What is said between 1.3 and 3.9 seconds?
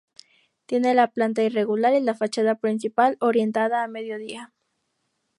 irregular y la fachada principal orientada a